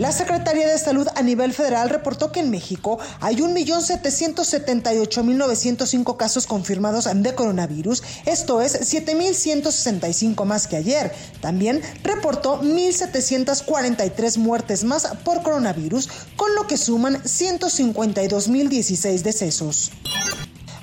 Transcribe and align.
La 0.00 0.10
Secretaría 0.12 0.66
de 0.66 0.78
Salud 0.78 1.06
a 1.14 1.20
nivel 1.20 1.52
federal 1.52 1.90
reportó 1.90 2.32
que 2.32 2.40
en 2.40 2.48
México 2.48 2.98
hay 3.20 3.36
1.778.905 3.36 6.16
casos 6.16 6.46
confirmados 6.46 7.06
de 7.12 7.34
coronavirus, 7.34 8.02
esto 8.24 8.62
es 8.62 8.94
7.165 8.94 10.46
más 10.46 10.68
que 10.68 10.76
ayer. 10.76 11.12
También 11.42 11.82
reportó 12.02 12.62
1.743 12.62 14.38
muertes 14.38 14.84
más 14.84 15.06
por 15.22 15.42
coronavirus, 15.42 16.08
con 16.34 16.54
lo 16.54 16.66
que 16.66 16.78
suman 16.78 17.22
152.016 17.22 19.20
decesos. 19.20 19.92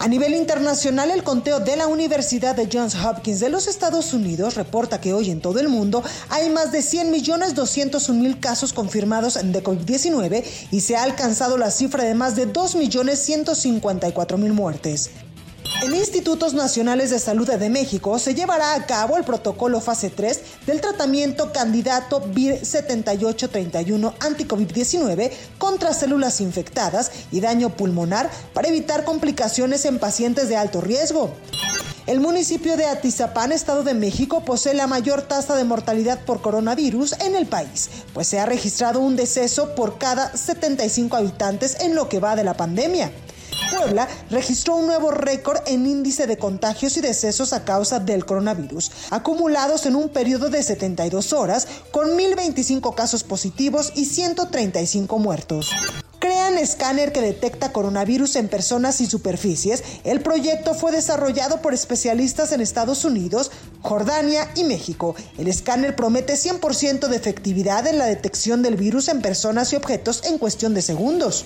A 0.08 0.10
nivel 0.10 0.36
internacional, 0.36 1.12
el 1.12 1.22
conteo 1.22 1.60
de 1.60 1.76
la 1.76 1.88
Universidad 1.88 2.56
de 2.56 2.70
Johns 2.72 2.96
Hopkins 2.96 3.42
de 3.42 3.50
los 3.50 3.68
Estados 3.68 4.14
Unidos 4.14 4.56
reporta 4.56 5.02
que 5.02 5.12
hoy 5.12 5.32
en 5.32 5.42
todo 5.42 5.60
el 5.60 5.68
mundo 5.68 6.02
hay 6.30 6.50
más 6.50 6.72
de 6.72 6.80
100.201.000 6.80 8.40
casos 8.40 8.72
confirmados 8.72 9.34
de 9.34 9.62
COVID-19 9.62 10.46
y 10.72 10.80
se 10.80 10.96
ha 10.96 11.04
alcanzado 11.04 11.58
la 11.58 11.72
cifra 11.72 12.06
de 12.06 12.16
más 12.16 12.38
de 12.38 12.48
2.154.000 12.48 14.54
muertes. 14.54 15.10
En 15.84 15.94
Institutos 15.94 16.56
Nacionales 16.56 17.12
de 17.12 17.20
Salud 17.20 17.48
de 17.48 17.70
México 17.70 18.18
se 18.18 18.34
llevará 18.34 18.74
a 18.74 18.88
cabo 18.88 19.16
el 19.16 19.24
protocolo 19.24 19.80
fase 19.80 20.10
3 20.10 20.42
del 20.66 20.82
tratamiento 20.82 21.52
candidato 21.52 22.20
VIR 22.20 22.66
7831 22.66 24.16
anti-COVID-19 24.20 25.32
contra 25.60 25.94
células 25.94 26.42
infectadas 26.42 27.12
y 27.32 27.42
daño 27.42 27.70
pulmonar 27.70 28.28
para 28.56 28.70
evitar 28.70 29.04
complicaciones 29.04 29.86
en 29.86 30.00
pacientes 30.00 30.50
de 30.50 30.58
alto 30.58 30.82
riesgo. 30.82 31.30
El 32.08 32.22
municipio 32.22 32.76
de 32.76 32.88
Atizapán, 32.88 33.52
Estado 33.52 33.84
de 33.84 33.94
México, 33.94 34.44
posee 34.44 34.74
la 34.74 34.88
mayor 34.88 35.22
tasa 35.22 35.56
de 35.56 35.64
mortalidad 35.64 36.26
por 36.26 36.42
coronavirus 36.42 37.20
en 37.20 37.36
el 37.36 37.46
país, 37.46 37.90
pues 38.14 38.28
se 38.28 38.40
ha 38.40 38.48
registrado 38.48 39.00
un 39.00 39.16
deceso 39.16 39.76
por 39.76 40.00
cada 40.00 40.36
75 40.36 41.18
habitantes 41.18 41.82
en 41.82 41.94
lo 41.94 42.10
que 42.10 42.20
va 42.20 42.36
de 42.36 42.46
la 42.46 42.56
pandemia. 42.56 43.12
Puebla 43.78 44.08
registró 44.32 44.76
un 44.76 44.88
nuevo 44.88 45.12
récord 45.12 45.60
en 45.68 45.86
índice 45.86 46.26
de 46.26 46.38
contagios 46.38 46.98
y 46.98 47.02
decesos 47.02 47.54
a 47.54 47.64
causa 47.64 48.00
del 48.00 48.26
coronavirus, 48.26 48.92
acumulados 49.12 49.86
en 49.86 49.96
un 49.96 50.10
periodo 50.10 50.50
de 50.50 50.64
72 50.64 51.32
horas, 51.32 51.68
con 51.92 52.10
1.025 52.10 52.96
casos 52.96 53.24
positivos 53.24 53.94
y 53.96 54.06
135 54.06 55.20
muertos. 55.20 55.70
Crean 56.18 56.58
escáner 56.58 57.12
que 57.14 57.22
detecta 57.22 57.72
coronavirus 57.72 58.38
en 58.38 58.48
personas 58.48 59.00
y 59.00 59.06
superficies. 59.06 59.84
El 60.04 60.22
proyecto 60.22 60.74
fue 60.74 60.92
desarrollado 60.92 61.62
por 61.62 61.76
especialistas 61.76 62.52
en 62.54 62.62
Estados 62.62 63.06
Unidos, 63.06 63.52
Jordania 63.84 64.50
y 64.56 64.64
México. 64.64 65.16
El 65.38 65.48
escáner 65.48 65.96
promete 65.96 66.34
100% 66.34 67.08
de 67.08 67.16
efectividad 67.16 67.86
en 67.86 68.00
la 68.00 68.06
detección 68.06 68.64
del 68.64 68.76
virus 68.76 69.08
en 69.08 69.22
personas 69.22 69.72
y 69.72 69.76
objetos 69.76 70.24
en 70.26 70.40
cuestión 70.40 70.74
de 70.74 70.82
segundos. 70.82 71.46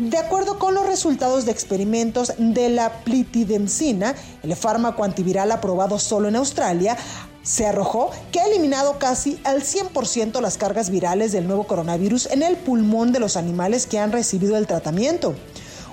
De 0.00 0.16
acuerdo 0.16 0.58
con 0.58 0.72
los 0.72 0.86
resultados 0.86 1.44
de 1.44 1.52
experimentos 1.52 2.32
de 2.38 2.70
la 2.70 3.04
plitidemcina, 3.04 4.14
el 4.42 4.56
fármaco 4.56 5.04
antiviral 5.04 5.52
aprobado 5.52 5.98
solo 5.98 6.28
en 6.28 6.36
Australia, 6.36 6.96
se 7.42 7.66
arrojó 7.66 8.10
que 8.32 8.40
ha 8.40 8.46
eliminado 8.46 8.98
casi 8.98 9.38
al 9.44 9.60
100% 9.60 10.40
las 10.40 10.56
cargas 10.56 10.88
virales 10.88 11.32
del 11.32 11.46
nuevo 11.46 11.64
coronavirus 11.64 12.30
en 12.30 12.42
el 12.42 12.56
pulmón 12.56 13.12
de 13.12 13.20
los 13.20 13.36
animales 13.36 13.86
que 13.86 13.98
han 13.98 14.10
recibido 14.10 14.56
el 14.56 14.66
tratamiento. 14.66 15.34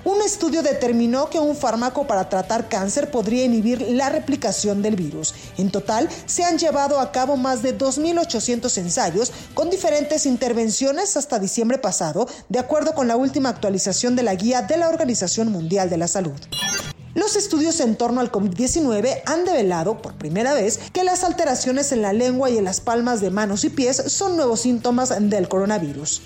Un 0.04 0.22
estudio 0.22 0.64
determinó 0.64 1.30
que 1.30 1.40
un 1.40 1.56
fármaco 1.56 2.08
para 2.08 2.30
tratar 2.30 2.70
cáncer 2.70 3.12
podría 3.12 3.46
inhibir 3.46 3.82
la 3.82 4.10
replicación 4.10 4.82
del 4.82 4.96
virus. 4.96 5.34
En 5.58 5.72
total, 5.72 6.08
se 6.26 6.44
han 6.44 6.58
llevado 6.58 7.00
a 7.00 7.12
cabo 7.12 7.38
más 7.38 7.62
de 7.62 7.78
2.800 7.78 8.78
ensayos 8.78 9.32
con 9.54 9.70
diferentes 9.70 10.26
intervenciones 10.26 11.18
hasta 11.18 11.40
diciembre 11.40 11.78
pasado, 11.78 12.28
de 12.50 12.60
acuerdo 12.60 12.94
con 12.94 13.08
la 13.08 13.18
última 13.18 13.50
actualización 13.50 14.16
de 14.16 14.24
la 14.24 14.36
guía 14.36 14.62
de 14.62 14.78
la 14.78 14.90
Organización 14.90 15.52
Mundial 15.52 15.90
de 15.90 15.98
la 15.98 16.08
Salud. 16.08 16.38
Los 17.18 17.36
estudios 17.36 17.80
en 17.80 17.96
torno 17.96 18.22
al 18.22 18.32
COVID-19 18.32 19.24
han 19.26 19.44
develado 19.44 20.04
por 20.04 20.14
primera 20.14 20.54
vez 20.54 20.80
que 20.94 21.04
las 21.04 21.24
alteraciones 21.24 21.92
en 21.92 22.04
la 22.04 22.14
lengua 22.14 22.52
y 22.52 22.60
en 22.60 22.64
las 22.64 22.80
palmas 22.80 23.22
de 23.22 23.32
manos 23.32 23.64
y 23.64 23.70
pies 23.70 24.04
son 24.06 24.38
nuevos 24.38 24.62
síntomas 24.62 25.12
del 25.20 25.50
coronavirus. 25.50 26.22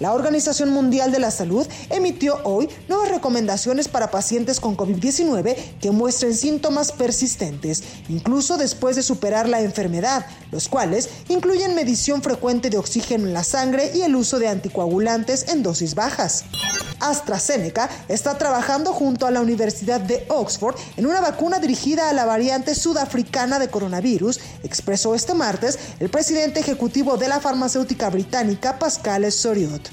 La 0.00 0.12
Organización 0.12 0.70
Mundial 0.70 1.12
de 1.12 1.20
la 1.20 1.30
Salud 1.30 1.64
emitió 1.88 2.40
hoy 2.42 2.68
nuevas 2.88 3.10
recomendaciones 3.10 3.86
para 3.86 4.10
pacientes 4.10 4.58
con 4.58 4.76
COVID-19 4.76 5.78
que 5.80 5.92
muestren 5.92 6.34
síntomas 6.34 6.90
persistentes, 6.90 7.84
incluso 8.08 8.56
después 8.56 8.96
de 8.96 9.04
superar 9.04 9.48
la 9.48 9.60
enfermedad, 9.60 10.26
los 10.50 10.68
cuales 10.68 11.10
incluyen 11.28 11.76
medición 11.76 12.22
frecuente 12.22 12.70
de 12.70 12.78
oxígeno 12.78 13.28
en 13.28 13.34
la 13.34 13.44
sangre 13.44 13.92
y 13.94 14.02
el 14.02 14.16
uso 14.16 14.40
de 14.40 14.48
anticoagulantes 14.48 15.46
en 15.48 15.62
dosis 15.62 15.94
bajas. 15.94 16.44
AstraZeneca 16.98 17.88
está 18.08 18.36
trabajando 18.38 18.92
junto 18.92 19.26
a 19.26 19.30
la 19.30 19.42
Universidad 19.42 20.00
de 20.00 20.23
Oxford 20.28 20.76
en 20.96 21.06
una 21.06 21.20
vacuna 21.20 21.58
dirigida 21.58 22.08
a 22.08 22.12
la 22.12 22.24
variante 22.24 22.74
sudafricana 22.74 23.58
de 23.58 23.68
coronavirus, 23.68 24.40
expresó 24.62 25.14
este 25.14 25.34
martes 25.34 25.78
el 26.00 26.08
presidente 26.08 26.60
ejecutivo 26.60 27.16
de 27.16 27.28
la 27.28 27.40
farmacéutica 27.40 28.10
británica 28.10 28.78
Pascal 28.78 29.30
Soriot. 29.30 29.90